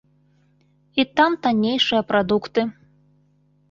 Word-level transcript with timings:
І 1.03 1.05
там 1.21 1.37
таннейшыя 1.45 2.01
прадукты. 2.11 2.69